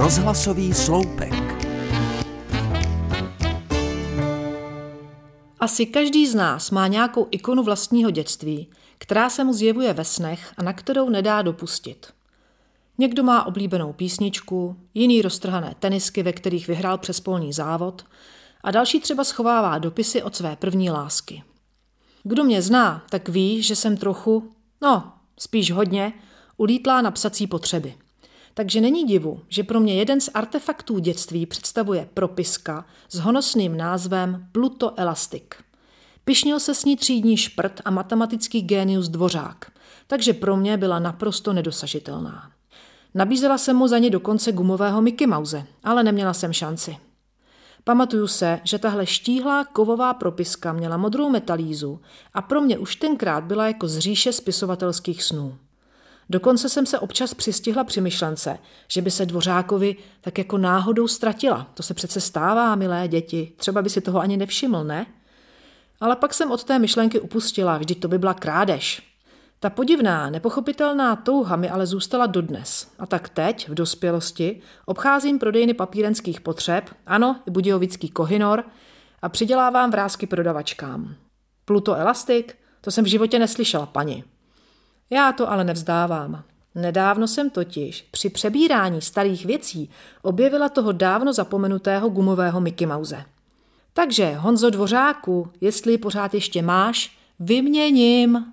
Rozhlasový 0.00 0.74
sloupek. 0.74 1.32
Asi 5.60 5.86
každý 5.86 6.26
z 6.26 6.34
nás 6.34 6.70
má 6.70 6.86
nějakou 6.86 7.28
ikonu 7.30 7.62
vlastního 7.62 8.10
dětství, 8.10 8.70
která 8.98 9.30
se 9.30 9.44
mu 9.44 9.52
zjevuje 9.52 9.92
ve 9.92 10.04
snech 10.04 10.52
a 10.56 10.62
na 10.62 10.72
kterou 10.72 11.08
nedá 11.08 11.42
dopustit. 11.42 12.12
Někdo 12.98 13.22
má 13.22 13.46
oblíbenou 13.46 13.92
písničku, 13.92 14.76
jiný 14.94 15.22
roztrhané 15.22 15.74
tenisky, 15.78 16.22
ve 16.22 16.32
kterých 16.32 16.68
vyhrál 16.68 16.98
přespolní 16.98 17.52
závod 17.52 18.04
a 18.64 18.70
další 18.70 19.00
třeba 19.00 19.24
schovává 19.24 19.78
dopisy 19.78 20.22
od 20.22 20.36
své 20.36 20.56
první 20.56 20.90
lásky. 20.90 21.42
Kdo 22.22 22.44
mě 22.44 22.62
zná, 22.62 23.04
tak 23.10 23.28
ví, 23.28 23.62
že 23.62 23.76
jsem 23.76 23.96
trochu, 23.96 24.52
no, 24.82 25.12
spíš 25.38 25.70
hodně, 25.70 26.12
ulítlá 26.56 27.02
na 27.02 27.10
psací 27.10 27.46
potřeby. 27.46 27.94
Takže 28.54 28.80
není 28.80 29.04
divu, 29.04 29.40
že 29.48 29.62
pro 29.62 29.80
mě 29.80 29.94
jeden 29.94 30.20
z 30.20 30.30
artefaktů 30.34 30.98
dětství 30.98 31.46
představuje 31.46 32.08
propiska 32.14 32.86
s 33.08 33.18
honosným 33.18 33.76
názvem 33.76 34.46
Pluto 34.52 35.00
Elastic. 35.00 35.44
Pišnil 36.24 36.60
se 36.60 36.74
s 36.74 36.84
ní 36.84 36.96
třídní 36.96 37.36
šprt 37.36 37.80
a 37.84 37.90
matematický 37.90 38.62
génius 38.62 39.08
dvořák, 39.08 39.72
takže 40.06 40.32
pro 40.32 40.56
mě 40.56 40.76
byla 40.76 40.98
naprosto 40.98 41.52
nedosažitelná. 41.52 42.50
Nabízela 43.14 43.58
jsem 43.58 43.76
mu 43.76 43.88
za 43.88 43.98
ně 43.98 44.10
dokonce 44.10 44.52
gumového 44.52 45.02
Mickey 45.02 45.26
Mouse, 45.26 45.66
ale 45.84 46.02
neměla 46.02 46.32
jsem 46.34 46.52
šanci. 46.52 46.96
Pamatuju 47.84 48.26
se, 48.26 48.60
že 48.64 48.78
tahle 48.78 49.06
štíhlá 49.06 49.64
kovová 49.64 50.14
propiska 50.14 50.72
měla 50.72 50.96
modrou 50.96 51.30
metalízu 51.30 52.00
a 52.34 52.42
pro 52.42 52.60
mě 52.60 52.78
už 52.78 52.96
tenkrát 52.96 53.44
byla 53.44 53.66
jako 53.66 53.88
z 53.88 53.98
říše 53.98 54.32
spisovatelských 54.32 55.22
snů. 55.22 55.58
Dokonce 56.30 56.68
jsem 56.68 56.86
se 56.86 56.98
občas 56.98 57.34
přistihla 57.34 57.84
při 57.84 58.00
myšlence, 58.00 58.58
že 58.88 59.02
by 59.02 59.10
se 59.10 59.26
Dvořákovi 59.26 59.96
tak 60.20 60.38
jako 60.38 60.58
náhodou 60.58 61.08
ztratila. 61.08 61.70
To 61.74 61.82
se 61.82 61.94
přece 61.94 62.20
stává, 62.20 62.74
milé 62.74 63.08
děti, 63.08 63.52
třeba 63.56 63.82
by 63.82 63.90
si 63.90 64.00
toho 64.00 64.20
ani 64.20 64.36
nevšiml, 64.36 64.84
ne? 64.84 65.06
Ale 66.00 66.16
pak 66.16 66.34
jsem 66.34 66.50
od 66.50 66.64
té 66.64 66.78
myšlenky 66.78 67.20
upustila, 67.20 67.78
vždyť 67.78 68.00
to 68.00 68.08
by 68.08 68.18
byla 68.18 68.34
krádež. 68.34 69.02
Ta 69.60 69.70
podivná, 69.70 70.30
nepochopitelná 70.30 71.16
touha 71.16 71.56
mi 71.56 71.70
ale 71.70 71.86
zůstala 71.86 72.26
dodnes. 72.26 72.88
A 72.98 73.06
tak 73.06 73.28
teď, 73.28 73.68
v 73.68 73.74
dospělosti, 73.74 74.60
obcházím 74.86 75.38
prodejny 75.38 75.74
papírenských 75.74 76.40
potřeb, 76.40 76.90
ano, 77.06 77.36
i 77.46 77.50
budějovický 77.50 78.08
kohinor, 78.08 78.64
a 79.22 79.28
přidělávám 79.28 79.90
vrázky 79.90 80.26
prodavačkám. 80.26 81.14
Pluto 81.64 81.94
elastik? 81.94 82.58
To 82.80 82.90
jsem 82.90 83.04
v 83.04 83.08
životě 83.08 83.38
neslyšela, 83.38 83.86
pani. 83.86 84.24
Já 85.10 85.32
to 85.32 85.50
ale 85.50 85.64
nevzdávám. 85.64 86.42
Nedávno 86.74 87.28
jsem 87.28 87.50
totiž 87.50 88.08
při 88.10 88.30
přebírání 88.30 89.02
starých 89.02 89.46
věcí 89.46 89.90
objevila 90.22 90.68
toho 90.68 90.92
dávno 90.92 91.32
zapomenutého 91.32 92.08
gumového 92.08 92.60
Mickey 92.60 92.86
Mouse. 92.86 93.24
Takže, 93.92 94.34
Honzo 94.34 94.70
Dvořáku, 94.70 95.48
jestli 95.60 95.98
pořád 95.98 96.34
ještě 96.34 96.62
máš, 96.62 97.16
vyměním. 97.40 98.52